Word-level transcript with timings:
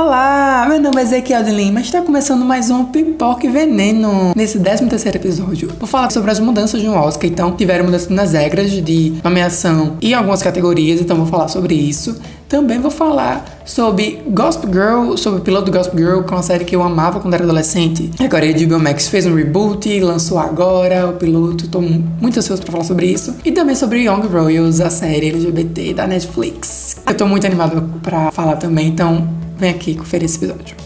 Olá, 0.00 0.64
meu 0.68 0.80
nome 0.80 1.00
é 1.00 1.02
Ezequiel 1.02 1.42
de 1.42 1.50
Lima, 1.50 1.80
está 1.80 2.00
começando 2.00 2.44
mais 2.44 2.70
um 2.70 2.84
Pipoca 2.84 3.44
e 3.44 3.50
Veneno. 3.50 4.32
Nesse 4.36 4.60
13 4.60 4.86
terceiro 4.86 5.18
episódio, 5.18 5.72
vou 5.76 5.88
falar 5.88 6.08
sobre 6.10 6.30
as 6.30 6.38
mudanças 6.38 6.80
de 6.80 6.88
um 6.88 6.96
Oscar, 6.96 7.28
então 7.28 7.50
tiveram 7.50 7.84
mudanças 7.84 8.08
nas 8.08 8.32
regras 8.32 8.70
de 8.70 9.14
nomeação 9.24 9.96
e 10.00 10.14
algumas 10.14 10.40
categorias, 10.40 11.00
então 11.00 11.16
vou 11.16 11.26
falar 11.26 11.48
sobre 11.48 11.74
isso. 11.74 12.16
Também 12.48 12.78
vou 12.78 12.92
falar 12.92 13.44
sobre 13.64 14.22
Gospel 14.28 14.72
Girl, 14.72 15.16
sobre 15.16 15.40
o 15.40 15.42
piloto 15.42 15.72
Gospel 15.72 15.98
Girl, 15.98 16.22
que 16.22 16.32
é 16.32 16.36
uma 16.36 16.42
série 16.44 16.64
que 16.64 16.76
eu 16.76 16.82
amava 16.82 17.18
quando 17.18 17.34
era 17.34 17.42
adolescente. 17.42 18.08
Agora 18.20 18.46
a 18.46 18.52
HBO 18.52 18.78
Max 18.78 19.08
fez 19.08 19.26
um 19.26 19.34
reboot, 19.34 19.98
lançou 19.98 20.38
agora 20.38 21.08
o 21.08 21.14
piloto, 21.14 21.66
tô 21.66 21.80
muito 21.80 22.38
ansioso 22.38 22.62
pra 22.62 22.70
falar 22.70 22.84
sobre 22.84 23.06
isso. 23.06 23.34
E 23.44 23.50
também 23.50 23.74
sobre 23.74 24.04
Young 24.04 24.28
Royals, 24.28 24.80
a 24.80 24.90
série 24.90 25.30
LGBT 25.30 25.92
da 25.92 26.06
Netflix. 26.06 26.96
Eu 27.04 27.16
tô 27.16 27.26
muito 27.26 27.44
animado 27.46 27.82
pra 28.00 28.30
falar 28.30 28.56
também, 28.56 28.86
então 28.86 29.37
vem 29.58 29.70
aqui 29.70 29.94
conferir 29.94 30.24
esse 30.24 30.36
episódio. 30.36 30.76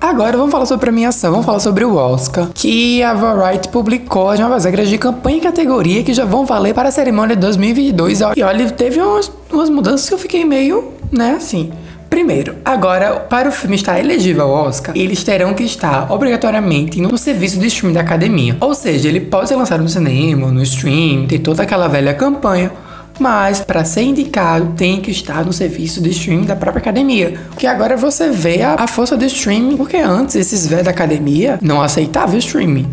Agora 0.00 0.36
vamos 0.36 0.52
falar 0.52 0.64
sobre 0.64 0.86
premiação, 0.86 1.32
vamos 1.32 1.44
falar 1.44 1.60
sobre 1.60 1.84
o 1.84 1.94
Oscar, 1.96 2.48
que 2.54 3.02
a 3.02 3.12
Variety 3.12 3.68
publicou 3.68 4.30
as 4.30 4.40
novas 4.40 4.64
regras 4.64 4.88
de 4.88 4.96
campanha 4.96 5.38
e 5.38 5.40
categoria 5.40 6.02
que 6.02 6.14
já 6.14 6.24
vão 6.24 6.46
valer 6.46 6.72
para 6.72 6.88
a 6.88 6.92
cerimônia 6.92 7.34
de 7.34 7.42
2022. 7.42 8.20
E 8.36 8.42
olha, 8.42 8.70
teve 8.70 9.00
umas, 9.00 9.30
umas 9.52 9.68
mudanças 9.68 10.08
que 10.08 10.14
eu 10.14 10.18
fiquei 10.18 10.44
meio, 10.44 10.92
né, 11.10 11.32
assim. 11.36 11.72
Primeiro, 12.08 12.56
agora, 12.64 13.20
para 13.20 13.50
o 13.50 13.52
filme 13.52 13.76
estar 13.76 14.00
elegível 14.00 14.44
ao 14.44 14.68
Oscar, 14.68 14.96
eles 14.96 15.22
terão 15.22 15.52
que 15.52 15.62
estar 15.62 16.10
obrigatoriamente 16.10 17.00
no 17.00 17.18
serviço 17.18 17.58
de 17.58 17.66
streaming 17.66 17.94
da 17.94 18.00
academia. 18.00 18.56
Ou 18.60 18.74
seja, 18.74 19.08
ele 19.08 19.20
pode 19.20 19.48
ser 19.48 19.56
lançado 19.56 19.82
no 19.82 19.88
cinema, 19.88 20.50
no 20.50 20.62
stream, 20.62 21.26
tem 21.26 21.38
toda 21.38 21.62
aquela 21.62 21.86
velha 21.86 22.14
campanha 22.14 22.72
mas 23.18 23.60
para 23.60 23.84
ser 23.84 24.02
indicado 24.02 24.72
tem 24.76 25.00
que 25.00 25.10
estar 25.10 25.44
no 25.44 25.52
serviço 25.52 26.00
de 26.00 26.10
streaming 26.10 26.44
da 26.44 26.56
própria 26.56 26.80
academia. 26.80 27.34
Que 27.56 27.66
agora 27.66 27.96
você 27.96 28.30
vê 28.30 28.62
a, 28.62 28.74
a 28.74 28.86
força 28.86 29.16
do 29.16 29.24
streaming, 29.24 29.76
porque 29.76 29.96
antes 29.96 30.36
esses 30.36 30.66
velhos 30.66 30.84
da 30.84 30.90
academia 30.90 31.58
não 31.62 31.80
aceitavam 31.80 32.34
o 32.34 32.38
streaming. 32.38 32.86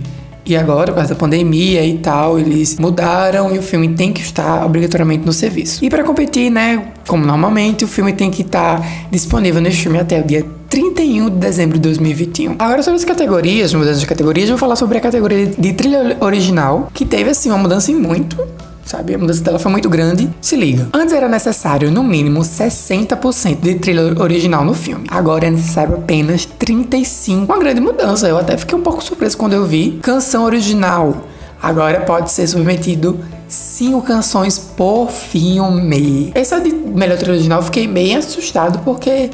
E 0.47 0.55
agora, 0.55 0.91
por 0.91 0.97
causa 0.97 1.15
da 1.15 1.19
pandemia 1.19 1.83
e 1.83 1.97
tal, 1.97 2.37
eles 2.37 2.77
mudaram 2.77 3.53
e 3.55 3.57
o 3.57 3.63
filme 3.63 3.89
tem 3.95 4.13
que 4.13 4.21
estar 4.21 4.63
obrigatoriamente 4.63 5.25
no 5.25 5.33
serviço. 5.33 5.83
E 5.83 5.89
para 5.89 6.03
competir, 6.03 6.51
né, 6.51 6.93
como 7.07 7.25
normalmente, 7.25 7.83
o 7.83 7.87
filme 7.87 8.13
tem 8.13 8.29
que 8.29 8.43
estar 8.43 8.79
disponível 9.09 9.59
no 9.59 9.67
streaming 9.69 9.99
até 9.99 10.19
o 10.19 10.23
dia 10.23 10.45
31 10.69 11.31
de 11.31 11.37
dezembro 11.37 11.79
de 11.79 11.81
2021. 11.81 12.57
Agora 12.59 12.83
sobre 12.83 12.99
as 12.99 13.05
categorias, 13.05 13.73
mudanças 13.73 13.99
de 13.99 14.05
categorias, 14.05 14.47
eu 14.47 14.55
vou 14.55 14.59
falar 14.59 14.75
sobre 14.75 14.99
a 14.99 15.01
categoria 15.01 15.47
de 15.47 15.73
trilha 15.73 16.15
original, 16.19 16.91
que 16.93 17.05
teve 17.05 17.31
assim 17.31 17.49
uma 17.49 17.57
mudança 17.57 17.91
em 17.91 17.95
muito 17.95 18.37
sabe? 18.85 19.15
A 19.15 19.17
mudança 19.17 19.41
dela 19.41 19.59
foi 19.59 19.71
muito 19.71 19.89
grande. 19.89 20.29
Se 20.39 20.55
liga. 20.55 20.87
Antes 20.93 21.13
era 21.13 21.27
necessário, 21.27 21.91
no 21.91 22.03
mínimo, 22.03 22.41
60% 22.41 23.59
de 23.59 23.75
trilha 23.75 24.13
original 24.21 24.63
no 24.63 24.73
filme. 24.73 25.05
Agora 25.09 25.47
é 25.47 25.49
necessário 25.49 25.95
apenas 25.95 26.47
35%. 26.47 27.45
Uma 27.45 27.57
grande 27.57 27.81
mudança. 27.81 28.27
Eu 28.27 28.37
até 28.37 28.55
fiquei 28.55 28.77
um 28.77 28.81
pouco 28.81 29.03
surpreso 29.03 29.37
quando 29.37 29.53
eu 29.53 29.65
vi. 29.65 29.99
Canção 30.01 30.45
original. 30.45 31.25
Agora 31.61 32.01
pode 32.01 32.31
ser 32.31 32.47
submetido 32.47 33.19
cinco 33.47 34.01
canções 34.01 34.57
por 34.59 35.09
filme. 35.09 36.31
Essa 36.35 36.59
de 36.59 36.71
melhor 36.71 37.17
trilha 37.17 37.33
original 37.33 37.59
eu 37.59 37.65
fiquei 37.65 37.87
bem 37.87 38.15
assustado 38.15 38.79
porque 38.79 39.31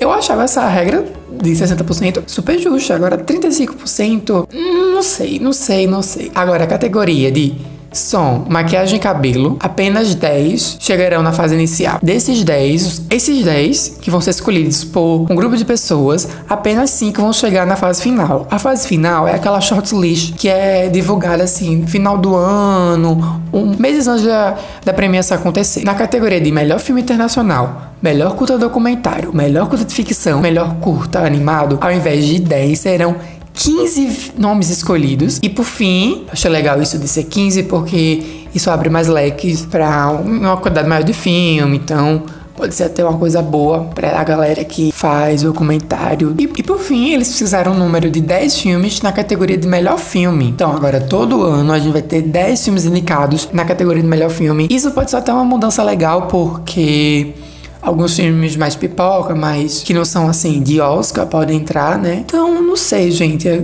eu 0.00 0.10
achava 0.10 0.44
essa 0.44 0.66
regra 0.66 1.04
de 1.30 1.50
60% 1.50 2.22
super 2.26 2.58
justa. 2.58 2.94
Agora 2.94 3.18
35%, 3.18 4.48
não 4.52 5.02
sei, 5.02 5.38
não 5.38 5.52
sei, 5.52 5.86
não 5.86 6.02
sei. 6.02 6.30
Agora 6.34 6.64
a 6.64 6.66
categoria 6.66 7.30
de 7.30 7.54
Som, 7.94 8.44
maquiagem 8.48 8.96
e 8.96 9.00
cabelo, 9.00 9.56
apenas 9.60 10.14
10 10.14 10.78
chegarão 10.80 11.22
na 11.22 11.32
fase 11.32 11.54
inicial. 11.54 11.98
Desses 12.02 12.42
10, 12.42 13.02
esses 13.08 13.44
10 13.44 13.98
que 14.00 14.10
vão 14.10 14.20
ser 14.20 14.30
escolhidos 14.30 14.84
por 14.84 15.26
um 15.30 15.34
grupo 15.34 15.56
de 15.56 15.64
pessoas, 15.64 16.28
apenas 16.48 16.90
5 16.90 17.20
vão 17.20 17.32
chegar 17.32 17.66
na 17.66 17.76
fase 17.76 18.02
final. 18.02 18.46
A 18.50 18.58
fase 18.58 18.86
final 18.88 19.28
é 19.28 19.34
aquela 19.34 19.60
shortlist 19.60 20.34
que 20.34 20.48
é 20.48 20.88
divulgada 20.88 21.44
assim, 21.44 21.86
final 21.86 22.18
do 22.18 22.34
ano, 22.34 23.40
um 23.52 23.76
meses 23.78 24.08
antes 24.08 24.24
da, 24.24 24.56
da 24.84 24.92
premiação 24.92 25.36
acontecer. 25.36 25.84
Na 25.84 25.94
categoria 25.94 26.40
de 26.40 26.50
melhor 26.50 26.80
filme 26.80 27.00
internacional, 27.00 27.94
melhor 28.02 28.34
curta 28.34 28.58
documentário, 28.58 29.34
melhor 29.34 29.68
curta 29.68 29.84
de 29.84 29.94
ficção, 29.94 30.40
melhor 30.40 30.74
curta 30.74 31.20
animado, 31.20 31.78
ao 31.80 31.92
invés 31.92 32.26
de 32.26 32.38
10 32.38 32.78
serão 32.78 33.16
15 33.54 34.32
nomes 34.36 34.68
escolhidos. 34.68 35.38
E 35.42 35.48
por 35.48 35.64
fim, 35.64 36.26
achei 36.30 36.50
legal 36.50 36.80
isso 36.82 36.98
de 36.98 37.08
ser 37.08 37.24
15 37.24 37.62
porque 37.64 38.46
isso 38.54 38.70
abre 38.70 38.90
mais 38.90 39.08
leques 39.08 39.64
para 39.64 40.10
uma 40.10 40.56
quantidade 40.56 40.88
maior 40.88 41.04
de 41.04 41.12
filme. 41.12 41.76
Então, 41.76 42.24
pode 42.56 42.74
ser 42.74 42.84
até 42.84 43.04
uma 43.04 43.18
coisa 43.18 43.42
boa 43.42 43.84
para 43.94 44.20
a 44.20 44.24
galera 44.24 44.64
que 44.64 44.92
faz 44.92 45.44
o 45.44 45.52
comentário. 45.52 46.34
E, 46.38 46.44
e, 46.44 46.62
por 46.62 46.78
fim, 46.78 47.12
eles 47.12 47.36
fizeram 47.38 47.72
um 47.72 47.78
número 47.78 48.10
de 48.10 48.20
10 48.20 48.58
filmes 48.58 49.00
na 49.02 49.12
categoria 49.12 49.56
de 49.56 49.66
melhor 49.66 49.98
filme. 49.98 50.48
Então, 50.48 50.72
agora 50.72 51.00
todo 51.00 51.42
ano 51.42 51.72
a 51.72 51.78
gente 51.78 51.92
vai 51.92 52.02
ter 52.02 52.22
10 52.22 52.64
filmes 52.64 52.84
indicados 52.84 53.48
na 53.52 53.64
categoria 53.64 54.02
de 54.02 54.08
melhor 54.08 54.30
filme. 54.30 54.66
Isso 54.70 54.90
pode 54.90 55.10
ser 55.10 55.16
até 55.16 55.32
uma 55.32 55.44
mudança 55.44 55.82
legal 55.82 56.22
porque 56.22 57.34
alguns 57.84 58.16
filmes 58.16 58.56
mais 58.56 58.74
pipoca, 58.74 59.34
mas 59.34 59.82
que 59.82 59.92
não 59.92 60.04
são 60.04 60.26
assim 60.26 60.62
de 60.62 60.80
Oscar, 60.80 61.26
podem 61.26 61.58
entrar, 61.58 61.98
né? 61.98 62.22
Então, 62.24 62.62
não 62.62 62.76
sei, 62.76 63.10
gente. 63.10 63.46
É, 63.46 63.62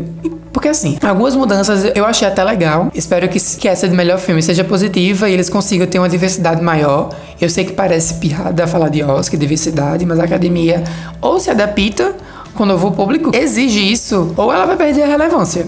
porque 0.52 0.68
assim, 0.68 0.98
algumas 1.02 1.34
mudanças 1.34 1.90
eu 1.94 2.04
achei 2.04 2.28
até 2.28 2.44
legal. 2.44 2.90
Espero 2.94 3.26
que, 3.28 3.40
que 3.40 3.66
essa 3.66 3.88
de 3.88 3.94
melhor 3.94 4.18
filme 4.18 4.42
seja 4.42 4.62
positiva 4.62 5.28
e 5.28 5.32
eles 5.32 5.48
consigam 5.48 5.86
ter 5.86 5.98
uma 5.98 6.08
diversidade 6.08 6.62
maior. 6.62 7.08
Eu 7.40 7.48
sei 7.48 7.64
que 7.64 7.72
parece 7.72 8.14
piada 8.14 8.66
falar 8.66 8.90
de 8.90 9.02
Oscar, 9.02 9.40
diversidade, 9.40 10.04
mas 10.04 10.20
a 10.20 10.24
academia 10.24 10.84
ou 11.22 11.40
se 11.40 11.50
adapta 11.50 12.14
com 12.54 12.64
o 12.64 12.66
novo 12.66 12.90
público, 12.92 13.30
exige 13.34 13.90
isso, 13.90 14.34
ou 14.36 14.52
ela 14.52 14.66
vai 14.66 14.76
perder 14.76 15.04
a 15.04 15.06
relevância. 15.06 15.66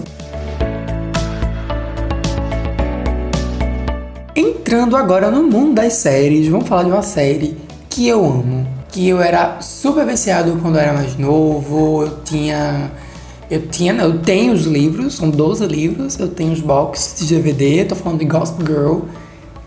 Entrando 4.35 4.95
agora 4.95 5.31
no 5.31 5.43
mundo 5.43 5.73
das 5.73 5.93
séries, 5.93 6.47
vamos 6.47 6.67
falar 6.67 6.83
de 6.83 6.91
uma 6.91 7.01
série 7.01 7.57
que 7.93 8.07
eu 8.07 8.25
amo. 8.25 8.67
Que 8.91 9.07
eu 9.07 9.21
era 9.21 9.61
super 9.61 10.05
viciado 10.05 10.57
quando 10.61 10.75
eu 10.75 10.81
era 10.81 10.93
mais 10.93 11.15
novo. 11.15 12.03
Eu 12.03 12.17
tinha. 12.23 12.91
Eu 13.51 13.67
tinha, 13.67 13.93
eu 13.93 14.17
tenho 14.19 14.51
os 14.53 14.63
livros, 14.65 15.15
são 15.15 15.29
12 15.29 15.67
livros, 15.67 16.17
eu 16.17 16.27
tenho 16.27 16.51
os 16.53 16.59
boxes 16.59 17.19
de 17.19 17.35
DVD, 17.35 17.85
tô 17.85 17.93
falando 17.93 18.17
de 18.17 18.25
Gospel 18.25 18.65
Girl, 18.65 18.99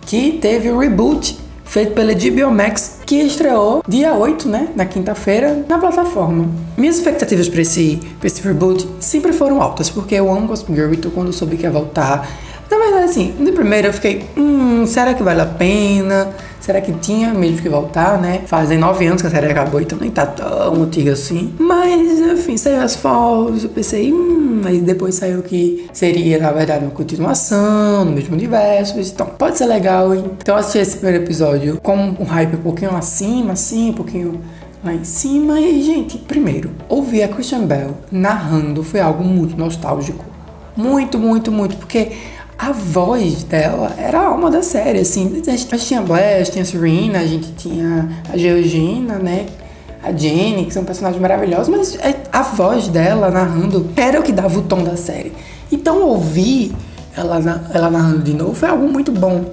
que 0.00 0.32
teve 0.40 0.70
o 0.70 0.78
reboot 0.78 1.38
feito 1.64 1.92
pela 1.92 2.12
HBO 2.12 2.50
Max, 2.50 3.00
que 3.06 3.14
estreou 3.16 3.84
dia 3.86 4.12
8, 4.14 4.48
né, 4.48 4.68
na 4.74 4.86
quinta-feira, 4.86 5.64
na 5.68 5.78
plataforma. 5.78 6.48
Minhas 6.76 6.96
expectativas 6.96 7.48
para 7.48 7.60
esse, 7.60 8.00
pra 8.18 8.26
esse 8.26 8.42
reboot 8.42 8.88
sempre 8.98 9.32
foram 9.32 9.62
altas, 9.62 9.88
porque 9.88 10.16
eu 10.16 10.32
amo 10.32 10.48
Gospel 10.48 10.74
Girl, 10.74 10.92
então 10.92 11.10
quando 11.12 11.28
eu 11.28 11.32
soube 11.32 11.56
que 11.56 11.62
ia 11.62 11.70
voltar. 11.70 12.28
Na 12.68 12.78
verdade, 12.78 13.04
assim, 13.04 13.36
no 13.38 13.52
primeiro 13.52 13.86
eu 13.88 13.92
fiquei, 13.92 14.24
hum, 14.36 14.84
será 14.84 15.14
que 15.14 15.22
vale 15.22 15.42
a 15.42 15.46
pena? 15.46 16.34
Será 16.66 16.80
que 16.80 16.92
tinha 16.94 17.32
mesmo 17.32 17.62
que 17.62 17.68
voltar, 17.68 18.20
né? 18.20 18.40
Fazem 18.44 18.76
nove 18.76 19.06
anos 19.06 19.22
que 19.22 19.28
a 19.28 19.30
série 19.30 19.46
acabou, 19.46 19.80
então 19.80 19.96
nem 20.00 20.10
tá 20.10 20.26
tão 20.26 20.82
antiga 20.82 21.12
assim. 21.12 21.54
Mas, 21.60 22.18
enfim, 22.18 22.56
saiu 22.56 22.80
as 22.80 22.96
fotos, 22.96 23.62
eu 23.62 23.70
pensei, 23.70 24.12
hum, 24.12 24.62
aí 24.64 24.80
depois 24.80 25.14
saiu 25.14 25.42
que 25.42 25.86
seria, 25.92 26.40
na 26.40 26.50
verdade, 26.50 26.84
uma 26.84 26.90
continuação 26.90 28.04
no 28.04 28.10
mesmo 28.10 28.34
universo. 28.34 28.98
Então, 28.98 29.26
pode 29.26 29.58
ser 29.58 29.66
legal, 29.66 30.12
hein? 30.12 30.24
Então, 30.42 30.56
eu 30.56 30.58
assisti 30.58 30.78
esse 30.78 30.96
primeiro 30.96 31.22
episódio 31.22 31.78
com 31.80 31.96
um 31.96 32.24
hype 32.24 32.56
um 32.56 32.62
pouquinho 32.62 32.96
acima, 32.96 33.52
assim, 33.52 33.90
um 33.90 33.94
pouquinho 33.94 34.40
lá 34.82 34.92
em 34.92 35.04
cima. 35.04 35.60
E, 35.60 35.80
gente, 35.84 36.18
primeiro, 36.18 36.72
ouvir 36.88 37.22
a 37.22 37.28
Christian 37.28 37.64
Bell 37.64 37.96
narrando 38.10 38.82
foi 38.82 38.98
algo 38.98 39.22
muito 39.22 39.56
nostálgico. 39.56 40.24
Muito, 40.76 41.16
muito, 41.16 41.52
muito, 41.52 41.76
porque 41.76 42.10
a 42.58 42.72
voz 42.72 43.42
dela 43.44 43.92
era 43.98 44.18
a 44.18 44.26
alma 44.28 44.50
da 44.50 44.62
série, 44.62 45.00
assim. 45.00 45.42
A 45.46 45.50
gente 45.50 45.76
tinha 45.78 46.00
a 46.00 46.02
Blast, 46.02 46.52
tinha 46.52 46.62
a 46.62 46.66
Serena, 46.66 47.18
a 47.20 47.26
gente 47.26 47.52
tinha 47.52 48.08
a 48.32 48.36
Georgina, 48.36 49.18
né? 49.18 49.46
A 50.02 50.12
Jenny, 50.12 50.66
que 50.66 50.72
são 50.72 50.84
personagens 50.84 51.20
maravilhosos, 51.20 51.68
mas 51.68 51.96
é, 51.96 52.14
a 52.32 52.42
voz 52.42 52.88
dela 52.88 53.30
narrando 53.30 53.90
era 53.96 54.20
o 54.20 54.22
que 54.22 54.32
dava 54.32 54.58
o 54.58 54.62
tom 54.62 54.82
da 54.84 54.96
série. 54.96 55.32
Então 55.70 56.02
ouvir 56.02 56.72
ela, 57.16 57.40
ela 57.72 57.90
narrando 57.90 58.22
de 58.22 58.32
novo 58.32 58.54
foi 58.54 58.68
algo 58.68 58.88
muito 58.88 59.10
bom. 59.10 59.44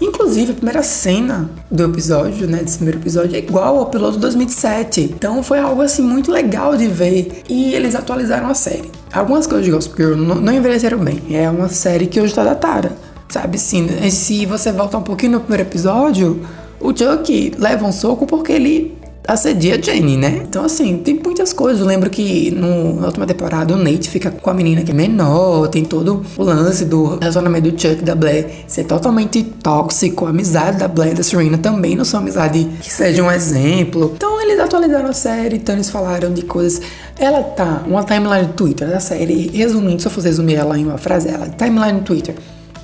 Inclusive, 0.00 0.50
a 0.50 0.54
primeira 0.54 0.82
cena 0.82 1.48
do 1.70 1.84
episódio, 1.84 2.48
né, 2.48 2.58
desse 2.58 2.78
primeiro 2.78 2.98
episódio, 2.98 3.36
é 3.36 3.38
igual 3.38 3.78
ao 3.78 3.86
piloto 3.86 4.18
2007. 4.18 5.12
Então 5.14 5.44
foi 5.44 5.60
algo 5.60 5.80
assim 5.80 6.02
muito 6.02 6.32
legal 6.32 6.76
de 6.76 6.88
ver. 6.88 7.44
E 7.48 7.72
eles 7.72 7.94
atualizaram 7.94 8.48
a 8.48 8.54
série. 8.54 8.90
Algumas 9.12 9.46
coisas 9.46 9.66
de 9.66 9.70
Gossip 9.70 9.96
Girl 9.96 10.16
não, 10.16 10.36
não 10.36 10.52
envelheceram 10.52 10.98
bem. 10.98 11.22
É 11.30 11.48
uma 11.50 11.68
série 11.68 12.06
que 12.06 12.20
hoje 12.20 12.34
tá 12.34 12.42
datada. 12.42 12.92
Sabe, 13.28 13.58
sim, 13.58 13.88
se 14.10 14.44
você 14.44 14.70
voltar 14.72 14.98
um 14.98 15.02
pouquinho 15.02 15.32
no 15.32 15.40
primeiro 15.40 15.62
episódio, 15.68 16.40
o 16.80 16.96
Chuck 16.96 17.52
leva 17.58 17.86
um 17.86 17.92
soco 17.92 18.26
porque 18.26 18.52
ele 18.52 18.94
assedia 19.26 19.80
Jenny, 19.80 20.16
né? 20.16 20.42
Então, 20.42 20.64
assim, 20.64 20.98
tem 20.98 21.14
muitas 21.22 21.52
coisas. 21.52 21.80
Eu 21.80 21.86
lembro 21.86 22.10
que 22.10 22.50
no, 22.50 23.00
na 23.00 23.06
última 23.06 23.26
temporada 23.26 23.74
o 23.74 23.76
Nate 23.76 24.08
fica 24.08 24.30
com 24.30 24.50
a 24.50 24.54
menina 24.54 24.82
que 24.82 24.90
é 24.90 24.94
menor, 24.94 25.68
tem 25.68 25.84
todo 25.84 26.24
o 26.36 26.42
lance 26.42 26.84
do 26.84 27.18
relacionamento 27.18 27.70
do 27.70 27.80
Chuck 27.80 28.00
e 28.00 28.04
da 28.04 28.14
Blair 28.14 28.46
ser 28.66 28.84
totalmente 28.84 29.42
tóxico. 29.42 30.26
A 30.26 30.30
amizade 30.30 30.78
da 30.78 30.88
Blair 30.88 31.12
e 31.12 31.16
da 31.16 31.22
Serena 31.22 31.58
também 31.58 31.94
não 31.94 32.04
são 32.04 32.20
amizade 32.20 32.68
que 32.80 32.92
seja 32.92 33.22
um 33.22 33.30
exemplo. 33.30 34.12
Então, 34.16 34.40
eles 34.40 34.58
atualizaram 34.58 35.08
a 35.08 35.12
série, 35.12 35.56
então 35.56 35.74
eles 35.74 35.88
falaram 35.88 36.32
de 36.32 36.42
coisas. 36.42 36.82
Ela 37.18 37.42
tá, 37.42 37.84
uma 37.86 38.02
timeline 38.04 38.46
do 38.46 38.54
Twitter 38.54 38.88
da 38.88 39.00
série, 39.00 39.50
resumindo, 39.54 40.00
se 40.00 40.08
eu 40.08 40.10
fosse 40.10 40.26
resumir 40.26 40.54
ela 40.54 40.78
em 40.78 40.84
uma 40.84 40.98
frase, 40.98 41.28
ela, 41.28 41.48
timeline 41.48 42.00
do 42.00 42.04
Twitter. 42.04 42.34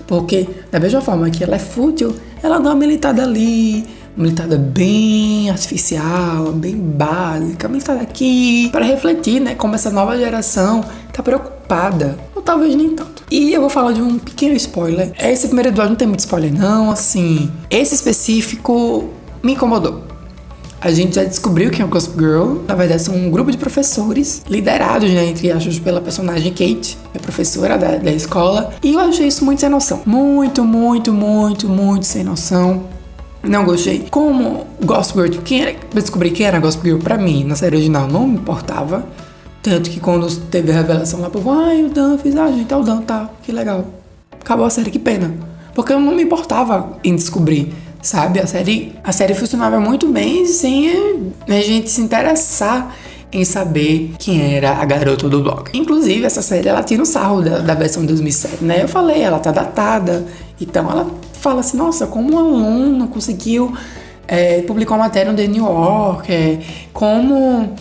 Porque, 0.07 0.49
da 0.71 0.81
mesma 0.81 1.03
forma 1.03 1.29
que 1.29 1.45
ela 1.45 1.57
é 1.57 1.59
fútil, 1.59 2.15
ela 2.43 2.59
dá 2.59 2.71
uma 2.71 2.75
militada 2.75 3.23
ali, 3.23 3.85
militada 4.19 4.59
bem 4.59 5.49
artificial, 5.49 6.53
bem 6.53 6.77
básica, 6.77 7.69
militada 7.69 8.01
aqui, 8.03 8.69
para 8.73 8.85
refletir, 8.85 9.41
né, 9.41 9.55
como 9.55 9.77
essa 9.77 9.91
nova 9.91 10.19
geração 10.19 10.85
tá 11.13 11.23
preocupada, 11.23 12.19
ou 12.35 12.43
talvez 12.43 12.75
nem 12.75 12.91
tanto. 12.91 13.23
E 13.31 13.53
eu 13.53 13.61
vou 13.61 13.71
falar 13.71 13.93
de 13.93 14.03
um 14.03 14.19
pequeno 14.19 14.55
spoiler. 14.57 15.13
Esse 15.19 15.47
primeiro 15.47 15.69
episódio 15.69 15.91
não 15.91 15.97
tem 15.97 16.09
muito 16.09 16.21
spoiler 16.21 16.53
não, 16.53 16.91
assim, 16.91 17.49
esse 17.71 17.95
específico 17.95 19.09
me 19.43 19.53
incomodou. 19.53 20.03
A 20.81 20.93
gente 20.93 21.17
já 21.17 21.25
descobriu 21.25 21.71
que 21.71 21.83
é 21.83 21.85
o 21.85 21.89
Gossip 21.89 22.17
Girl. 22.17 22.59
Na 22.67 22.75
verdade, 22.75 23.03
são 23.03 23.15
um 23.15 23.31
grupo 23.31 23.51
de 23.51 23.59
professores, 23.59 24.43
liderados, 24.49 25.11
né, 25.11 25.27
entre 25.27 25.51
aspas, 25.51 25.79
pela 25.79 26.01
personagem 26.01 26.53
Kate, 26.53 26.97
a 27.15 27.19
professora 27.19 27.77
da, 27.77 27.97
da 27.97 28.13
escola. 28.13 28.73
E 28.83 28.95
eu 28.95 29.01
achei 29.01 29.27
isso 29.27 29.45
muito 29.45 29.61
sem 29.61 29.69
noção. 29.69 30.03
Muito, 30.07 30.65
muito, 30.65 31.13
muito, 31.13 31.69
muito 31.69 32.07
sem 32.07 32.23
noção. 32.23 32.98
Não 33.49 33.65
gostei. 33.65 34.07
Como 34.11 34.67
Gossip 34.85 35.19
Girl, 35.19 35.43
quem 35.43 35.63
era, 35.63 35.77
descobri 35.95 36.31
quem 36.31 36.47
era 36.47 36.59
Gossip 36.59 36.85
Girl 36.85 36.99
pra 36.99 37.17
mim, 37.17 37.45
na 37.45 37.57
série 37.57 37.77
original, 37.77 38.07
não 38.07 38.27
me 38.27 38.37
importava. 38.37 39.07
Tanto 39.63 39.91
que 39.91 39.99
quando 39.99 40.29
teve 40.47 40.71
a 40.71 40.75
revelação 40.75 41.21
lá, 41.21 41.31
povo, 41.31 41.51
ai, 41.51 41.83
o 41.83 41.89
Dan, 41.89 42.19
fiz, 42.19 42.37
ah, 42.37 42.51
gente, 42.51 42.73
é 42.73 42.77
o 42.77 42.83
Dan, 42.83 43.01
tá, 43.03 43.31
que 43.43 43.51
legal. 43.51 43.87
Acabou 44.39 44.67
a 44.67 44.71
série, 44.71 44.91
que 44.91 44.99
pena. 44.99 45.35
Porque 45.75 45.93
eu 45.93 46.01
não 46.01 46.15
me 46.15 46.23
importava 46.23 46.99
em 47.03 47.17
descobrir, 47.17 47.73
sabe? 48.03 48.39
A 48.39 48.47
série, 48.47 48.95
a 49.03 49.13
série 49.13 49.35
funcionava 49.35 49.81
muito 49.81 50.07
bem 50.09 50.45
sem 50.47 50.91
a 51.49 51.61
gente 51.61 51.91
se 51.91 52.01
interessar 52.01 52.95
em 53.33 53.45
saber 53.45 54.15
quem 54.19 54.55
era 54.55 54.73
a 54.73 54.85
garota 54.85 55.29
do 55.29 55.43
blog. 55.43 55.71
Inclusive, 55.75 56.25
essa 56.25 56.43
série, 56.43 56.69
ela 56.69 56.83
tira 56.83 57.03
o 57.03 57.07
sarro 57.07 57.43
da, 57.43 57.59
da 57.59 57.75
versão 57.75 58.03
de 58.03 58.09
2007, 58.09 58.65
né? 58.65 58.83
Eu 58.83 58.89
falei, 58.89 59.23
ela 59.23 59.39
tá 59.39 59.51
datada, 59.53 60.27
então 60.61 60.91
ela 60.91 61.11
fala 61.41 61.61
assim, 61.61 61.77
nossa, 61.77 62.07
como 62.07 62.35
um 62.35 62.39
aluno 62.39 63.09
conseguiu 63.09 63.75
é, 64.27 64.63
publicar 64.63 64.95
uma 64.95 65.05
matéria 65.05 65.31
no 65.31 65.37
The 65.37 65.47
New 65.47 65.65
Yorker, 65.65 66.61
como 66.93 67.75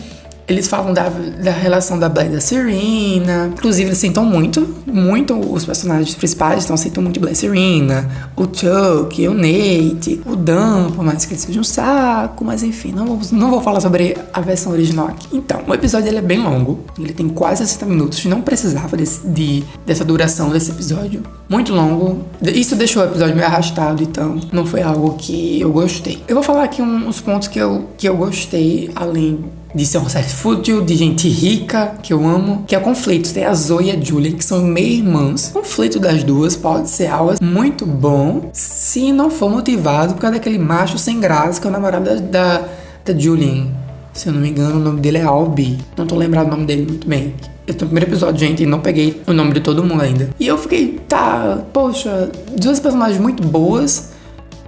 eles 0.48 0.66
falam 0.66 0.94
da, 0.94 1.08
da 1.08 1.50
relação 1.50 1.98
da 1.98 2.08
Blair 2.08 2.30
e 2.30 2.34
da 2.34 2.40
Serena. 2.40 3.50
Inclusive, 3.52 3.90
eles 3.90 3.98
sentam 3.98 4.24
muito, 4.24 4.76
muito 4.86 5.38
os 5.38 5.64
personagens 5.64 6.14
principais, 6.14 6.64
então 6.64 6.76
sentam 6.76 7.02
muito 7.02 7.20
Blair 7.20 7.34
e 7.34 7.36
Serena, 7.36 8.08
o 8.34 8.44
Chuck, 8.44 9.28
o 9.28 9.34
Nate, 9.34 10.22
o 10.24 10.34
Dan, 10.34 10.90
por 10.90 11.04
mais 11.04 11.26
que 11.26 11.34
ele 11.34 11.40
seja 11.40 11.60
um 11.60 11.64
saco, 11.64 12.44
mas 12.44 12.62
enfim, 12.62 12.92
não 12.92 13.04
vou, 13.04 13.20
não 13.32 13.50
vou 13.50 13.60
falar 13.60 13.80
sobre 13.80 14.16
a 14.32 14.40
versão 14.40 14.72
original 14.72 15.08
aqui. 15.08 15.28
Então, 15.32 15.62
o 15.66 15.74
episódio 15.74 16.08
ele 16.08 16.18
é 16.18 16.22
bem 16.22 16.42
longo, 16.42 16.80
ele 16.98 17.12
tem 17.12 17.28
quase 17.28 17.66
60 17.66 17.86
minutos, 17.86 18.24
não 18.24 18.40
precisava 18.40 18.96
desse, 18.96 19.26
de, 19.26 19.62
dessa 19.84 20.04
duração 20.04 20.48
desse 20.48 20.70
episódio. 20.70 21.22
Muito 21.48 21.74
longo, 21.74 22.24
isso 22.42 22.74
deixou 22.74 23.02
o 23.02 23.06
episódio 23.06 23.34
meio 23.34 23.46
arrastado, 23.46 24.02
então 24.02 24.40
não 24.50 24.64
foi 24.64 24.80
algo 24.80 25.14
que 25.18 25.60
eu 25.60 25.70
gostei. 25.70 26.22
Eu 26.26 26.34
vou 26.34 26.42
falar 26.42 26.64
aqui 26.64 26.80
uns 26.80 27.20
pontos 27.20 27.48
que 27.48 27.58
eu, 27.58 27.88
que 27.98 28.08
eu 28.08 28.16
gostei, 28.16 28.90
além 28.94 29.44
de 29.78 29.86
ser 29.86 29.98
uma 29.98 30.10
série 30.10 30.28
fútil, 30.28 30.84
de 30.84 30.96
gente 30.96 31.28
rica, 31.28 31.94
que 32.02 32.12
eu 32.12 32.26
amo, 32.26 32.64
que 32.66 32.74
é 32.74 32.78
o 32.78 32.80
conflito. 32.80 33.32
Tem 33.32 33.44
a 33.44 33.54
Zoe 33.54 33.86
e 33.86 33.90
a 33.92 34.00
Julie, 34.00 34.32
que 34.32 34.44
são 34.44 34.64
meio-irmãs. 34.64 35.50
O 35.50 35.60
conflito 35.60 36.00
das 36.00 36.24
duas 36.24 36.56
pode 36.56 36.90
ser 36.90 37.06
algo 37.06 37.34
muito 37.40 37.86
bom 37.86 38.50
se 38.52 39.12
não 39.12 39.30
for 39.30 39.48
motivado 39.48 40.14
por 40.14 40.20
causa 40.20 40.36
daquele 40.36 40.58
macho 40.58 40.98
sem 40.98 41.20
graça 41.20 41.60
que 41.60 41.66
é 41.66 41.70
o 41.70 41.72
namorado 41.72 42.04
da, 42.04 42.14
da, 42.16 42.68
da 43.04 43.18
Julian. 43.18 43.68
Se 44.12 44.28
eu 44.28 44.32
não 44.32 44.40
me 44.40 44.50
engano, 44.50 44.76
o 44.76 44.82
nome 44.82 45.00
dele 45.00 45.18
é 45.18 45.22
Albi. 45.22 45.78
Não 45.96 46.04
tô 46.04 46.16
lembrado 46.16 46.48
o 46.48 46.50
nome 46.50 46.66
dele 46.66 46.84
muito 46.84 47.06
bem. 47.06 47.34
Eu 47.64 47.74
tô 47.74 47.84
no 47.84 47.90
primeiro 47.90 48.10
episódio, 48.10 48.40
gente, 48.40 48.64
e 48.64 48.66
não 48.66 48.80
peguei 48.80 49.22
o 49.28 49.32
nome 49.32 49.52
de 49.52 49.60
todo 49.60 49.84
mundo 49.84 50.02
ainda. 50.02 50.30
E 50.40 50.46
eu 50.46 50.58
fiquei, 50.58 50.98
tá, 51.06 51.62
poxa, 51.72 52.30
duas 52.60 52.80
personagens 52.80 53.20
muito 53.20 53.46
boas 53.46 54.17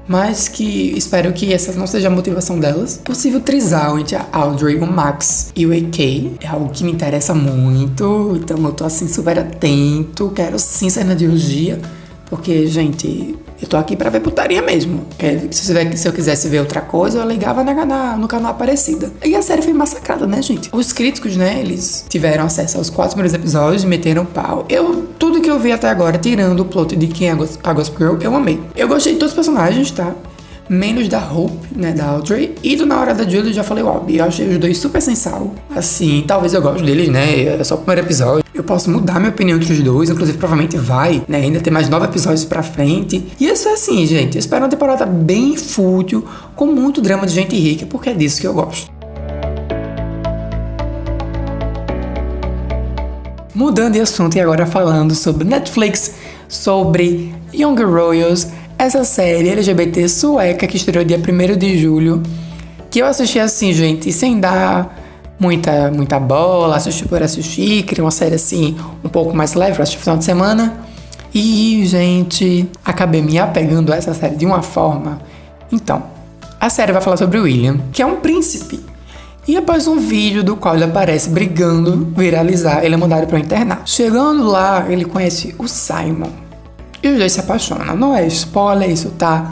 mas 0.08 0.49
que 0.49 0.93
espero 0.97 1.32
que 1.32 1.52
essa 1.52 1.73
não 1.73 1.87
seja 1.87 2.08
a 2.08 2.11
motivação 2.11 2.58
delas. 2.58 3.00
Possível 3.05 3.41
trisal 3.41 3.99
entre 3.99 4.17
a 4.17 4.26
Audrey, 4.32 4.76
o 4.76 4.87
Max 4.87 5.52
e 5.55 5.67
o 5.67 5.73
AK 5.73 6.38
é 6.41 6.47
algo 6.49 6.70
que 6.70 6.85
me 6.85 6.93
interessa 6.93 7.35
muito, 7.35 8.37
então 8.37 8.64
eu 8.64 8.73
tô 8.73 8.85
assim 8.85 9.06
super 9.06 9.38
atento, 9.38 10.31
quero 10.35 10.58
sim 10.58 10.91
ser 10.91 11.05
na 11.05 11.12
ideologia, 11.12 11.81
porque, 12.26 12.67
gente, 12.67 13.37
eu 13.60 13.68
tô 13.68 13.76
aqui 13.76 13.96
pra 13.96 14.10
ver 14.10 14.20
putaria 14.20 14.62
mesmo. 14.62 15.06
Se, 15.50 16.06
eu 16.06 16.12
quisesse 16.12 16.48
ver 16.48 16.60
outra 16.60 16.80
coisa, 16.80 17.18
eu 17.18 17.28
ligava 17.28 17.62
na, 17.62 17.84
na, 17.84 18.16
no 18.16 18.26
canal 18.26 18.50
Aparecida. 18.52 19.10
E 19.24 19.34
a 19.34 19.42
série 19.42 19.62
foi 19.62 19.72
massacrada, 19.72 20.26
né, 20.26 20.40
gente? 20.42 20.70
Os 20.72 20.92
críticos, 20.92 21.36
né, 21.36 21.60
eles 21.60 22.04
tiveram 22.08 22.44
acesso 22.44 22.78
aos 22.78 22.90
quatro 22.90 23.14
primeiros 23.14 23.34
episódios 23.34 23.84
e 23.84 23.86
meteram 23.86 24.24
pau. 24.24 24.64
Eu, 24.68 25.08
tudo 25.18 25.40
que 25.40 25.50
eu 25.50 25.58
vi 25.58 25.72
até 25.72 25.88
agora, 25.88 26.18
tirando 26.18 26.60
o 26.60 26.64
plot 26.64 26.96
de 26.96 27.06
quem 27.06 27.28
é 27.28 27.32
a 27.32 27.72
Gossip 27.72 27.98
Girl, 27.98 28.16
eu 28.20 28.34
amei. 28.34 28.60
Eu 28.74 28.88
gostei 28.88 29.12
de 29.12 29.18
todos 29.18 29.32
os 29.32 29.36
personagens, 29.36 29.90
tá? 29.90 30.14
menos 30.70 31.08
da 31.08 31.18
Hope, 31.18 31.66
né, 31.74 31.92
da 31.92 32.06
Audrey, 32.06 32.54
e 32.62 32.76
do 32.76 32.86
Na 32.86 33.00
Hora 33.00 33.12
da 33.12 33.28
Julie, 33.28 33.52
já 33.52 33.64
falei, 33.64 33.82
óbvio, 33.82 34.18
eu 34.18 34.24
achei 34.24 34.48
os 34.48 34.56
dois 34.56 34.78
super 34.78 35.02
sem 35.02 35.16
sal. 35.16 35.52
Assim, 35.74 36.22
talvez 36.24 36.54
eu 36.54 36.62
goste 36.62 36.84
deles, 36.84 37.08
né, 37.08 37.58
é 37.58 37.64
só 37.64 37.74
o 37.74 37.78
primeiro 37.78 38.06
episódio. 38.06 38.44
Eu 38.60 38.64
posso 38.64 38.90
mudar 38.90 39.18
minha 39.18 39.30
opinião 39.30 39.56
entre 39.56 39.72
os 39.72 39.80
dois, 39.80 40.10
inclusive 40.10 40.36
provavelmente 40.36 40.76
vai, 40.76 41.22
né, 41.26 41.38
ainda 41.38 41.60
tem 41.60 41.72
mais 41.72 41.88
nove 41.88 42.04
episódios 42.04 42.44
pra 42.44 42.62
frente. 42.62 43.26
E 43.40 43.48
isso 43.48 43.66
é 43.66 43.72
assim, 43.72 44.04
gente, 44.04 44.34
eu 44.34 44.38
espero 44.38 44.62
uma 44.62 44.68
temporada 44.68 45.06
bem 45.06 45.56
fútil, 45.56 46.22
com 46.54 46.66
muito 46.66 47.00
drama 47.00 47.26
de 47.26 47.32
gente 47.32 47.56
rica, 47.56 47.86
porque 47.86 48.10
é 48.10 48.12
disso 48.12 48.38
que 48.38 48.46
eu 48.46 48.52
gosto. 48.52 48.92
Mudando 53.54 53.94
de 53.94 54.00
assunto 54.00 54.36
e 54.36 54.40
agora 54.42 54.66
falando 54.66 55.14
sobre 55.14 55.44
Netflix, 55.48 56.16
sobre 56.46 57.34
Young 57.54 57.82
Royals, 57.82 58.48
essa 58.76 59.04
série 59.04 59.48
LGBT 59.48 60.06
sueca 60.06 60.66
que 60.66 60.76
estreou 60.76 61.02
dia 61.02 61.16
1 61.18 61.56
de 61.56 61.78
julho, 61.78 62.22
que 62.90 62.98
eu 62.98 63.06
assisti 63.06 63.38
assim, 63.38 63.72
gente, 63.72 64.12
sem 64.12 64.38
dar 64.38 65.00
muita, 65.40 65.90
muita 65.90 66.20
bola, 66.20 66.76
assisti 66.76 67.08
por 67.08 67.22
assistir, 67.22 67.82
queria 67.84 68.04
uma 68.04 68.10
série 68.10 68.34
assim, 68.34 68.76
um 69.02 69.08
pouco 69.08 69.34
mais 69.34 69.54
leve 69.54 69.75
pra 69.75 69.82
assistir 69.82 69.99
no 69.99 70.04
final 70.04 70.18
de 70.18 70.25
semana. 70.25 70.80
E, 71.32 71.85
gente, 71.87 72.68
acabei 72.85 73.23
me 73.23 73.38
apegando 73.38 73.92
a 73.92 73.97
essa 73.97 74.12
série 74.12 74.37
de 74.37 74.44
uma 74.44 74.62
forma. 74.62 75.20
Então, 75.73 76.02
a 76.61 76.68
série 76.68 76.92
vai 76.92 77.00
falar 77.00 77.16
sobre 77.16 77.38
William, 77.38 77.78
que 77.92 78.02
é 78.02 78.06
um 78.06 78.16
príncipe. 78.16 78.80
E 79.49 79.56
após 79.56 79.87
um 79.87 79.99
vídeo 79.99 80.44
do 80.44 80.54
qual 80.54 80.75
ele 80.75 80.85
aparece 80.85 81.30
brigando, 81.30 82.12
viralizar, 82.14 82.85
ele 82.85 82.94
é 82.94 82.99
mandado 82.99 83.26
para 83.26 83.37
o 83.37 83.38
internato. 83.38 83.88
Chegando 83.90 84.44
lá, 84.44 84.85
ele 84.88 85.04
conhece 85.04 85.54
o 85.59 85.66
Simon, 85.66 86.30
e 87.02 87.09
os 87.09 87.18
dois 87.18 87.32
se 87.32 87.40
apaixonam. 87.40 87.97
Não 87.97 88.14
é 88.14 88.26
spoiler, 88.26 88.90
isso 88.90 89.11
tá 89.11 89.50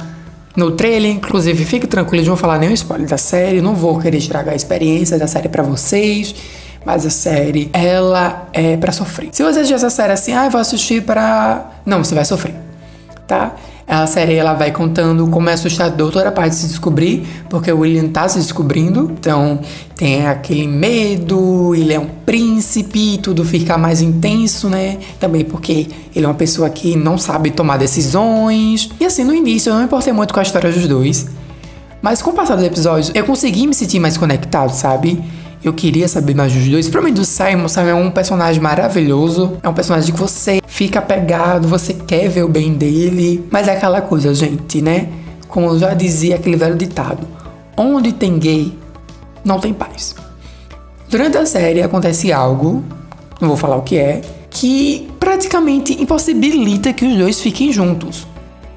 no 0.58 0.72
trailer. 0.72 1.12
Inclusive, 1.12 1.64
fique 1.64 1.86
tranquilo, 1.86 2.24
não 2.24 2.34
vou 2.34 2.36
falar 2.36 2.58
nenhum 2.58 2.74
spoiler 2.74 3.08
da 3.08 3.16
série. 3.16 3.62
Não 3.62 3.74
vou 3.74 3.98
querer 3.98 4.18
estragar 4.18 4.52
a 4.52 4.56
experiência 4.56 5.16
da 5.16 5.26
série 5.26 5.48
para 5.48 5.62
vocês. 5.62 6.34
Mas 6.84 7.06
a 7.06 7.10
série, 7.10 7.70
ela 7.72 8.48
é 8.52 8.76
para 8.76 8.92
sofrer. 8.92 9.28
Se 9.32 9.42
você 9.42 9.60
assistir 9.60 9.74
essa 9.74 9.90
série 9.90 10.12
assim, 10.12 10.32
ah, 10.32 10.48
vou 10.48 10.60
assistir 10.60 11.02
para. 11.02 11.70
Não, 11.86 12.02
você 12.02 12.14
vai 12.14 12.24
sofrer. 12.24 12.54
Tá? 13.26 13.54
A 13.88 14.06
série 14.06 14.34
ela 14.34 14.52
vai 14.52 14.70
contando 14.70 15.26
como 15.28 15.48
é 15.48 15.54
assustador 15.54 16.12
toda 16.12 16.28
a 16.28 16.32
parte 16.32 16.50
de 16.50 16.56
se 16.56 16.66
descobrir, 16.68 17.26
porque 17.48 17.72
o 17.72 17.78
William 17.78 18.08
tá 18.08 18.28
se 18.28 18.38
descobrindo, 18.38 19.10
então 19.18 19.60
tem 19.96 20.26
aquele 20.26 20.66
medo, 20.66 21.74
ele 21.74 21.94
é 21.94 21.98
um 21.98 22.04
príncipe, 22.26 23.16
tudo 23.16 23.42
fica 23.46 23.78
mais 23.78 24.02
intenso, 24.02 24.68
né? 24.68 24.98
Também 25.18 25.42
porque 25.42 25.88
ele 26.14 26.26
é 26.26 26.28
uma 26.28 26.34
pessoa 26.34 26.68
que 26.68 26.96
não 26.96 27.16
sabe 27.16 27.50
tomar 27.50 27.78
decisões. 27.78 28.90
E 29.00 29.06
assim, 29.06 29.24
no 29.24 29.34
início 29.34 29.70
eu 29.70 29.72
não 29.72 29.80
me 29.80 29.86
importei 29.86 30.12
muito 30.12 30.34
com 30.34 30.40
a 30.40 30.42
história 30.42 30.70
dos 30.70 30.86
dois, 30.86 31.26
mas 32.02 32.20
com 32.20 32.28
o 32.28 32.34
passar 32.34 32.56
dos 32.56 32.66
episódios 32.66 33.10
eu 33.14 33.24
consegui 33.24 33.66
me 33.66 33.72
sentir 33.72 33.98
mais 34.00 34.18
conectado, 34.18 34.70
sabe? 34.70 35.18
Eu 35.64 35.72
queria 35.72 36.06
saber 36.06 36.34
mais 36.34 36.52
dos 36.52 36.68
dois. 36.68 36.86
Principalmente 36.86 37.16
do 37.16 37.24
Simon. 37.24 37.68
Simon 37.68 37.88
é 37.88 37.94
um 37.94 38.10
personagem 38.10 38.62
maravilhoso. 38.62 39.58
É 39.60 39.68
um 39.68 39.74
personagem 39.74 40.14
que 40.14 40.20
você 40.20 40.60
fica 40.78 41.00
apegado, 41.00 41.66
você 41.66 41.92
quer 41.92 42.28
ver 42.28 42.44
o 42.44 42.48
bem 42.48 42.72
dele. 42.72 43.44
Mas 43.50 43.66
é 43.66 43.72
aquela 43.72 44.00
coisa, 44.00 44.32
gente, 44.32 44.80
né? 44.80 45.08
Como 45.48 45.76
já 45.76 45.92
dizia 45.92 46.36
aquele 46.36 46.56
velho 46.56 46.76
ditado: 46.76 47.26
onde 47.76 48.12
tem 48.12 48.38
gay, 48.38 48.72
não 49.44 49.58
tem 49.58 49.74
paz. 49.74 50.14
Durante 51.10 51.36
a 51.36 51.44
série 51.44 51.82
acontece 51.82 52.32
algo, 52.32 52.84
não 53.40 53.48
vou 53.48 53.56
falar 53.56 53.76
o 53.76 53.82
que 53.82 53.98
é, 53.98 54.20
que 54.48 55.08
praticamente 55.18 56.00
impossibilita 56.00 56.92
que 56.92 57.04
os 57.04 57.18
dois 57.18 57.40
fiquem 57.40 57.72
juntos. 57.72 58.24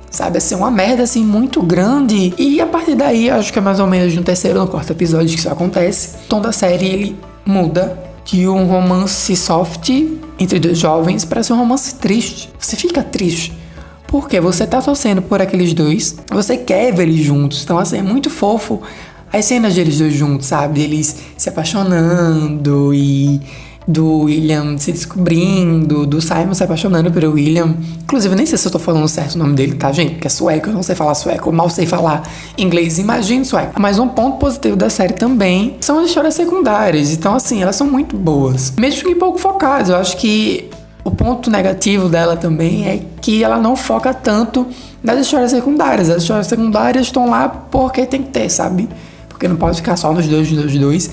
sabe? 0.09 0.39
Assim, 0.39 0.55
uma 0.55 0.71
merda 0.71 1.03
assim 1.03 1.23
muito 1.23 1.61
grande. 1.61 2.33
E 2.35 2.59
a 2.59 2.65
partir 2.65 2.95
daí, 2.95 3.29
acho 3.29 3.53
que 3.53 3.59
é 3.59 3.61
mais 3.61 3.79
ou 3.79 3.85
menos 3.85 4.15
no 4.15 4.23
terceiro 4.23 4.59
ou 4.59 4.65
no 4.65 4.71
quarto 4.71 4.91
episódio 4.91 5.29
que 5.29 5.37
isso 5.37 5.49
acontece. 5.49 6.15
O 6.25 6.27
tom 6.27 6.41
da 6.41 6.51
série 6.51 6.87
ele 6.87 7.15
muda 7.45 8.10
de 8.25 8.47
um 8.47 8.65
romance 8.65 9.35
soft 9.35 9.89
entre 10.39 10.59
dois 10.59 10.77
jovens 10.77 11.25
para 11.25 11.43
ser 11.43 11.53
um 11.53 11.57
romance 11.57 11.95
triste. 11.95 12.49
Você 12.59 12.75
fica 12.75 13.03
triste. 13.03 13.53
Porque 14.07 14.39
você 14.41 14.67
tá 14.67 14.81
torcendo 14.81 15.21
por 15.21 15.41
aqueles 15.41 15.73
dois, 15.73 16.17
você 16.29 16.57
quer 16.57 16.93
ver 16.93 17.03
eles 17.03 17.23
juntos. 17.25 17.63
Então, 17.63 17.77
assim, 17.77 17.97
é 17.99 18.01
muito 18.01 18.29
fofo 18.29 18.81
as 19.31 19.45
cenas 19.45 19.73
deles 19.73 19.97
dois 19.97 20.13
juntos, 20.13 20.47
sabe? 20.47 20.81
Eles 20.81 21.15
se 21.37 21.47
apaixonando 21.47 22.93
e 22.93 23.39
do 23.87 24.21
William 24.21 24.77
se 24.77 24.91
descobrindo, 24.91 26.05
do 26.05 26.21
Simon 26.21 26.53
se 26.53 26.63
apaixonando 26.63 27.11
pelo 27.11 27.33
William. 27.33 27.75
Inclusive, 28.03 28.35
nem 28.35 28.45
sei 28.45 28.57
se 28.57 28.67
eu 28.67 28.71
tô 28.71 28.79
falando 28.79 29.07
certo 29.07 29.35
o 29.35 29.37
nome 29.37 29.53
dele, 29.55 29.75
tá, 29.75 29.91
gente? 29.91 30.11
Porque 30.11 30.27
é 30.27 30.29
sueco, 30.29 30.69
eu 30.69 30.73
não 30.73 30.83
sei 30.83 30.95
falar 30.95 31.15
sueco, 31.15 31.49
eu 31.49 31.53
mal 31.53 31.69
sei 31.69 31.85
falar 31.85 32.23
inglês, 32.57 32.99
imagine 32.99 33.43
sueco. 33.43 33.79
Mas 33.79 33.99
um 33.99 34.07
ponto 34.07 34.37
positivo 34.37 34.75
da 34.75 34.89
série 34.89 35.13
também 35.13 35.77
são 35.81 35.99
as 35.99 36.07
histórias 36.07 36.35
secundárias. 36.35 37.11
Então, 37.11 37.33
assim, 37.33 37.61
elas 37.61 37.75
são 37.75 37.87
muito 37.87 38.15
boas. 38.15 38.73
Mesmo 38.77 39.09
que 39.09 39.15
pouco 39.15 39.37
focadas, 39.37 39.89
eu 39.89 39.95
acho 39.95 40.17
que 40.17 40.69
o 41.03 41.09
ponto 41.09 41.49
negativo 41.49 42.07
dela 42.07 42.37
também 42.37 42.87
é 42.87 43.01
que 43.21 43.43
ela 43.43 43.57
não 43.57 43.75
foca 43.75 44.13
tanto 44.13 44.67
nas 45.03 45.19
histórias 45.19 45.51
secundárias. 45.51 46.09
As 46.09 46.21
histórias 46.21 46.47
secundárias 46.47 47.07
estão 47.07 47.29
lá 47.29 47.49
porque 47.49 48.05
tem 48.05 48.21
que 48.21 48.29
ter, 48.29 48.49
sabe? 48.49 48.87
Porque 49.27 49.47
não 49.47 49.55
pode 49.55 49.77
ficar 49.77 49.95
só 49.97 50.13
nos 50.13 50.27
dois, 50.27 50.51
nos 50.51 50.77
dois. 50.77 51.09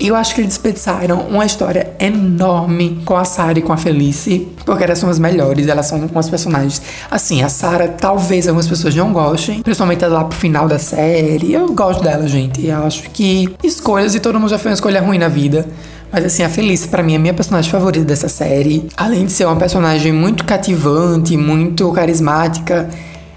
E 0.00 0.08
eu 0.08 0.16
acho 0.16 0.34
que 0.34 0.40
eles 0.40 0.54
desperdiçaram 0.54 1.20
uma 1.28 1.46
história 1.46 1.92
enorme 2.00 3.00
com 3.04 3.16
a 3.16 3.24
Sarah 3.24 3.58
e 3.58 3.62
com 3.62 3.72
a 3.72 3.76
Felice, 3.76 4.48
porque 4.64 4.82
elas 4.82 4.98
são 4.98 5.08
as 5.08 5.18
melhores, 5.18 5.68
elas 5.68 5.86
são 5.86 6.08
com 6.08 6.18
as 6.18 6.28
personagens. 6.28 6.82
Assim, 7.10 7.42
a 7.42 7.48
Sarah, 7.48 7.88
talvez 7.88 8.48
algumas 8.48 8.66
pessoas 8.66 8.94
não 8.94 9.12
gostem, 9.12 9.62
principalmente 9.62 10.04
lá 10.04 10.24
pro 10.24 10.36
final 10.36 10.66
da 10.66 10.78
série. 10.78 11.52
Eu 11.52 11.72
gosto 11.72 12.02
dela, 12.02 12.26
gente. 12.26 12.66
Eu 12.66 12.84
acho 12.84 13.08
que 13.10 13.54
escolhas, 13.62 14.14
e 14.14 14.20
todo 14.20 14.38
mundo 14.40 14.50
já 14.50 14.58
fez 14.58 14.72
uma 14.72 14.74
escolha 14.74 15.00
ruim 15.00 15.18
na 15.18 15.28
vida. 15.28 15.66
Mas 16.10 16.24
assim, 16.24 16.42
a 16.42 16.48
Felice 16.48 16.88
para 16.88 17.02
mim 17.02 17.14
é 17.14 17.18
minha 17.18 17.34
personagem 17.34 17.70
favorita 17.70 18.04
dessa 18.04 18.28
série. 18.28 18.88
Além 18.96 19.26
de 19.26 19.32
ser 19.32 19.46
uma 19.46 19.56
personagem 19.56 20.12
muito 20.12 20.44
cativante, 20.44 21.36
muito 21.36 21.90
carismática, 21.92 22.88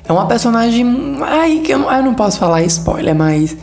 é 0.07 0.11
uma 0.13 0.25
personagem. 0.25 1.17
Ai, 1.21 1.63
eu 1.67 1.79
não, 1.79 1.91
eu 1.91 2.03
não 2.03 2.13
posso 2.13 2.39
falar 2.39 2.61
spoiler, 2.63 3.15
mas 3.15 3.57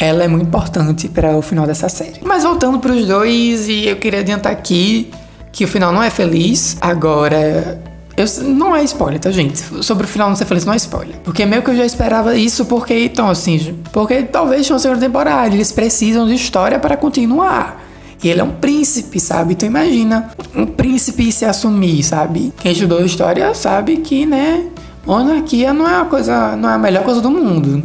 ela 0.00 0.22
é 0.22 0.28
muito 0.28 0.46
importante 0.46 1.08
para 1.08 1.36
o 1.36 1.42
final 1.42 1.66
dessa 1.66 1.88
série. 1.88 2.20
Mas 2.22 2.44
voltando 2.44 2.78
para 2.78 2.92
os 2.92 3.04
dois, 3.04 3.68
e 3.68 3.88
eu 3.88 3.96
queria 3.96 4.20
adiantar 4.20 4.52
aqui 4.52 5.10
que 5.50 5.64
o 5.64 5.68
final 5.68 5.92
não 5.92 6.00
é 6.00 6.08
feliz. 6.08 6.76
Agora, 6.80 7.82
eu, 8.16 8.24
não 8.44 8.76
é 8.76 8.84
spoiler, 8.84 9.18
tá, 9.18 9.32
gente? 9.32 9.58
Sobre 9.82 10.04
o 10.04 10.08
final 10.08 10.28
não 10.28 10.36
ser 10.36 10.44
feliz 10.44 10.64
não 10.64 10.72
é 10.72 10.76
spoiler. 10.76 11.16
Porque 11.24 11.44
meio 11.44 11.62
que 11.62 11.70
eu 11.70 11.76
já 11.76 11.84
esperava 11.84 12.36
isso, 12.36 12.64
porque, 12.66 13.06
então, 13.06 13.28
assim, 13.28 13.76
porque 13.92 14.22
talvez 14.22 14.66
tenha 14.68 14.74
uma 14.74 14.78
segunda 14.78 15.00
temporada, 15.00 15.52
eles 15.52 15.72
precisam 15.72 16.28
de 16.28 16.34
história 16.34 16.78
para 16.78 16.96
continuar. 16.96 17.82
E 18.22 18.28
ele 18.28 18.40
é 18.40 18.44
um 18.44 18.52
príncipe, 18.52 19.18
sabe? 19.18 19.54
Então 19.54 19.68
imagina 19.68 20.30
um 20.54 20.66
príncipe 20.66 21.30
se 21.32 21.44
assumir, 21.44 22.04
sabe? 22.04 22.52
Quem 22.58 22.70
estudou 22.70 23.04
história 23.04 23.52
sabe 23.54 23.96
que, 23.98 24.26
né, 24.26 24.64
monarquia 25.06 25.72
não 25.72 25.88
é 25.88 26.00
a 26.00 26.04
coisa, 26.04 26.56
não 26.56 26.68
é 26.68 26.74
a 26.74 26.78
melhor 26.78 27.04
coisa 27.04 27.20
do 27.20 27.30
mundo. 27.30 27.84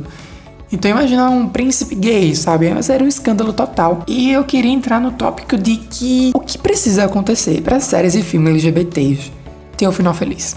Então 0.74 0.89
imagina 0.89 1.30
um 1.30 1.48
príncipe 1.48 1.94
gay, 1.94 2.36
sabe? 2.36 2.70
Mas 2.74 2.89
era 2.89 3.03
um 3.03 3.08
escândalo 3.08 3.53
total. 3.53 4.03
E 4.08 4.32
eu 4.32 4.44
queria 4.44 4.72
entrar 4.72 5.00
no 5.00 5.12
tópico 5.12 5.56
de 5.56 5.77
que 5.77 6.32
o 6.34 6.39
que 6.39 6.58
precisa 6.58 7.06
acontecer 7.06 7.62
para 7.62 7.80
séries 7.80 8.15
e 8.15 8.24
filmes 8.24 8.50
LGBTs 8.50 9.32
ter 9.77 9.88
um 9.88 9.92
final 9.92 10.13
feliz. 10.13 10.56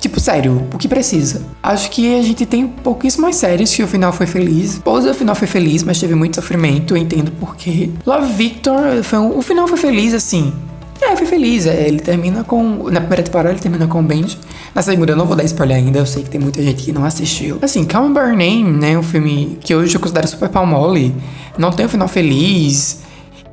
Tipo, 0.00 0.20
sério, 0.20 0.66
o 0.72 0.78
que 0.78 0.86
precisa? 0.86 1.42
Acho 1.62 1.90
que 1.90 2.18
a 2.18 2.22
gente 2.22 2.46
tem 2.46 2.66
pouquíssimas 2.66 3.34
séries 3.36 3.74
que 3.74 3.82
o 3.82 3.88
final 3.88 4.12
foi 4.12 4.26
feliz. 4.26 4.78
Pose 4.78 5.08
o 5.08 5.14
final 5.14 5.34
foi 5.34 5.48
feliz, 5.48 5.82
mas 5.82 5.98
teve 5.98 6.14
muito 6.14 6.36
sofrimento, 6.36 6.94
eu 6.94 6.96
entendo 6.96 7.32
porquê. 7.32 7.90
Love 8.06 8.32
Victor, 8.32 9.02
foi 9.02 9.18
um, 9.18 9.36
o 9.36 9.42
final 9.42 9.66
foi 9.66 9.76
feliz, 9.76 10.14
assim. 10.14 10.52
É, 11.00 11.16
foi 11.16 11.26
feliz. 11.26 11.66
É, 11.66 11.86
ele 11.86 12.00
termina 12.00 12.44
com. 12.44 12.90
Na 12.90 13.00
primeira 13.00 13.22
temporada 13.22 13.50
ele 13.50 13.60
termina 13.60 13.86
com 13.86 14.00
o 14.00 14.02
Benji. 14.02 14.38
Na 14.74 14.82
segunda 14.82 15.12
eu 15.12 15.16
não 15.16 15.26
vou 15.26 15.36
dar 15.36 15.44
spoiler 15.44 15.76
ainda, 15.76 15.98
eu 15.98 16.06
sei 16.06 16.22
que 16.22 16.30
tem 16.30 16.40
muita 16.40 16.62
gente 16.62 16.82
que 16.82 16.92
não 16.92 17.04
assistiu. 17.04 17.58
Assim, 17.62 17.84
Calm 17.84 18.12
By 18.12 18.36
Name, 18.36 18.64
né? 18.64 18.98
Um 18.98 19.02
filme 19.02 19.58
que 19.60 19.74
hoje 19.74 19.94
eu 19.94 20.00
considero 20.00 20.26
super 20.28 20.48
palmole. 20.48 21.14
Não 21.56 21.70
tem 21.70 21.86
um 21.86 21.88
final 21.88 22.08
feliz. 22.08 23.00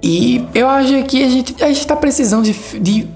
E 0.02 0.46
eu 0.54 0.68
acho 0.68 1.04
que 1.04 1.24
a 1.24 1.30
gente, 1.30 1.64
a 1.64 1.68
gente 1.68 1.88
tá 1.88 1.96
precisando 1.96 2.44
de, 2.44 2.54
de 2.80 3.08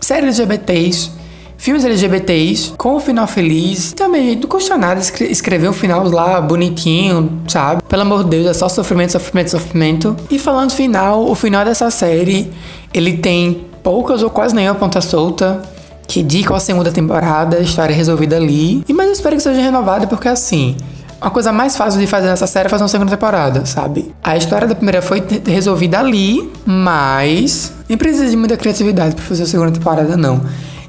séries 0.00 0.38
LGBTs 0.38 1.20
filmes 1.60 1.84
LGBTs 1.84 2.72
com 2.76 2.96
o 2.96 3.00
final 3.00 3.26
feliz. 3.26 3.92
Também 3.92 4.34
não 4.34 4.48
custa 4.48 4.76
nada 4.78 4.98
escrever 4.98 5.68
um 5.68 5.74
final 5.74 6.08
lá 6.08 6.40
bonitinho, 6.40 7.42
sabe? 7.46 7.82
Pelo 7.82 8.02
amor 8.02 8.24
de 8.24 8.30
Deus, 8.30 8.46
é 8.46 8.54
só 8.54 8.68
sofrimento, 8.68 9.12
sofrimento, 9.12 9.50
sofrimento. 9.50 10.16
E 10.30 10.38
falando 10.38 10.72
final, 10.72 11.30
o 11.30 11.34
final 11.34 11.64
dessa 11.64 11.90
série, 11.90 12.50
ele 12.94 13.18
tem 13.18 13.66
poucas 13.82 14.22
ou 14.22 14.30
quase 14.30 14.54
nenhuma 14.54 14.74
ponta 14.74 15.00
solta 15.00 15.62
que 16.06 16.20
indicam 16.20 16.56
a 16.56 16.60
segunda 16.60 16.90
temporada, 16.90 17.56
a 17.56 17.60
história 17.60 17.94
resolvida 17.94 18.36
ali. 18.36 18.84
E 18.88 18.92
mas 18.92 19.06
eu 19.06 19.12
espero 19.12 19.36
que 19.36 19.42
seja 19.42 19.60
renovada 19.60 20.06
porque 20.06 20.28
assim, 20.28 20.76
a 21.20 21.30
coisa 21.30 21.52
mais 21.52 21.76
fácil 21.76 22.00
de 22.00 22.06
fazer 22.06 22.26
nessa 22.26 22.46
série 22.46 22.66
é 22.66 22.68
fazer 22.68 22.82
uma 22.82 22.88
segunda 22.88 23.10
temporada, 23.10 23.64
sabe? 23.66 24.12
A 24.22 24.36
história 24.36 24.66
da 24.66 24.74
primeira 24.74 25.02
foi 25.02 25.22
resolvida 25.46 25.98
ali, 26.00 26.50
mas 26.66 27.72
nem 27.88 27.96
precisa 27.96 28.28
de 28.28 28.36
muita 28.36 28.56
criatividade 28.56 29.14
para 29.14 29.24
fazer 29.24 29.42
a 29.42 29.46
segunda 29.46 29.70
temporada 29.70 30.16
não. 30.16 30.40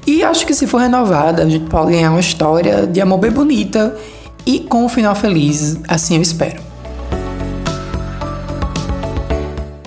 E 0.06 0.24
acho 0.24 0.44
que 0.46 0.54
se 0.54 0.66
for 0.66 0.78
renovada, 0.78 1.42
a 1.42 1.48
gente 1.48 1.66
pode 1.66 1.92
ganhar 1.92 2.10
uma 2.10 2.20
história 2.20 2.86
de 2.86 3.00
amor 3.00 3.18
bem 3.18 3.30
bonita 3.30 3.94
e 4.44 4.60
com 4.60 4.84
um 4.84 4.88
final 4.88 5.14
feliz, 5.14 5.78
assim 5.86 6.16
eu 6.16 6.22
espero. 6.22 6.71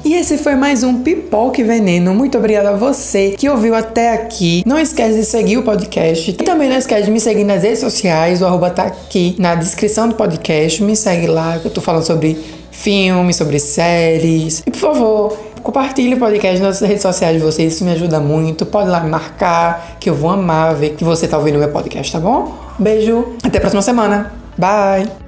E 0.05 0.13
esse 0.13 0.38
foi 0.38 0.53
mais 0.53 0.83
um 0.83 1.01
Pipoque 1.01 1.63
Veneno. 1.63 2.13
Muito 2.13 2.38
obrigada 2.38 2.69
a 2.69 2.74
você 2.74 3.31
que 3.31 3.50
ouviu 3.50 3.74
até 3.74 4.13
aqui. 4.13 4.62
Não 4.63 4.77
esquece 4.77 5.17
de 5.17 5.25
seguir 5.25 5.57
o 5.57 5.63
podcast. 5.63 6.29
E 6.29 6.33
também 6.33 6.69
não 6.69 6.77
esquece 6.77 7.05
de 7.05 7.12
me 7.12 7.19
seguir 7.19 7.43
nas 7.43 7.63
redes 7.63 7.79
sociais. 7.79 8.39
O 8.39 8.45
arroba 8.45 8.69
tá 8.69 8.83
aqui 8.83 9.35
na 9.39 9.55
descrição 9.55 10.07
do 10.07 10.13
podcast. 10.13 10.83
Me 10.83 10.95
segue 10.95 11.25
lá 11.25 11.57
que 11.57 11.65
eu 11.65 11.71
tô 11.71 11.81
falando 11.81 12.05
sobre 12.05 12.38
filmes, 12.69 13.35
sobre 13.35 13.59
séries. 13.59 14.62
E 14.67 14.69
por 14.69 14.79
favor, 14.79 15.38
Compartilhe 15.63 16.13
o 16.13 16.19
podcast 16.19 16.62
nas 16.62 16.79
redes 16.79 17.01
sociais 17.01 17.38
de 17.38 17.43
vocês, 17.43 17.74
isso 17.74 17.83
me 17.83 17.89
ajuda 17.89 18.19
muito. 18.19 18.67
Pode 18.67 18.88
lá 18.88 19.00
me 19.00 19.09
marcar, 19.09 19.97
que 20.00 20.07
eu 20.07 20.13
vou 20.13 20.29
amar 20.29 20.75
ver 20.75 20.91
que 20.91 21.03
você 21.03 21.27
tá 21.27 21.39
ouvindo 21.39 21.57
meu 21.57 21.69
podcast, 21.69 22.12
tá 22.12 22.19
bom? 22.19 22.55
Beijo, 22.77 23.33
até 23.43 23.57
a 23.57 23.62
próxima 23.62 23.81
semana. 23.81 24.31
Bye! 24.55 25.25